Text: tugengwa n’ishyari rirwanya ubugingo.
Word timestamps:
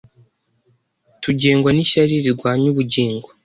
tugengwa 1.23 1.69
n’ishyari 1.73 2.13
rirwanya 2.25 2.65
ubugingo. 2.73 3.27